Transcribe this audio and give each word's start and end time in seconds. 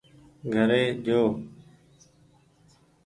گهري 0.53 0.83
جو 1.05 1.19